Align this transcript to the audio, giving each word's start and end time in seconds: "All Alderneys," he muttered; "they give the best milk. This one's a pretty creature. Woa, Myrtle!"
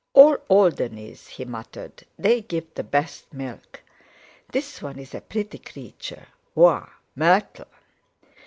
"All 0.15 0.37
Alderneys," 0.49 1.27
he 1.27 1.45
muttered; 1.45 2.05
"they 2.17 2.41
give 2.41 2.73
the 2.73 2.81
best 2.83 3.31
milk. 3.31 3.83
This 4.51 4.81
one's 4.81 5.13
a 5.13 5.21
pretty 5.21 5.59
creature. 5.59 6.25
Woa, 6.55 6.89
Myrtle!" 7.15 7.67